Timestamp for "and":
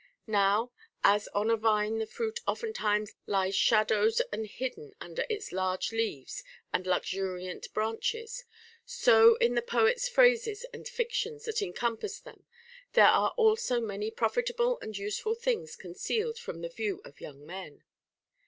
4.31-4.47, 6.73-6.87, 10.73-10.87, 14.81-14.97